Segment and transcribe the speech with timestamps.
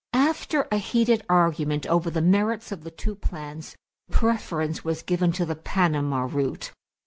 [0.17, 3.75] After a heated argument over the merits of the two plans,
[4.09, 6.71] preference was given to the Panama route.